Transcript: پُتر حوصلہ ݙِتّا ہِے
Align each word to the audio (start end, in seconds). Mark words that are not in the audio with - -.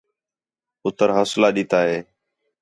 پُتر 0.81 1.09
حوصلہ 1.17 1.49
ݙِتّا 1.55 1.79
ہِے 1.89 1.97